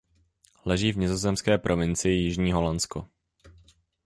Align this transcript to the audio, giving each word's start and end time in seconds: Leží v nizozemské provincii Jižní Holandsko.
Leží 0.65 0.91
v 0.91 0.97
nizozemské 0.97 1.57
provincii 1.57 2.21
Jižní 2.23 2.51
Holandsko. 2.53 3.07